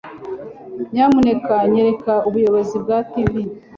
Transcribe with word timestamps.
Nyamuneka 0.93 1.55
nyereka 1.71 2.13
Ubuyobozi 2.29 2.75
bwa 2.83 2.97
TV. 3.11 3.33